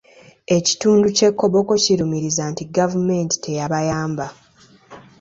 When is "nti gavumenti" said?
2.51-3.35